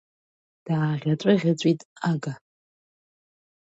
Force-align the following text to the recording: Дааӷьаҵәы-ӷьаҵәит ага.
Дааӷьаҵәы-ӷьаҵәит 0.65 1.79
ага. 2.09 2.33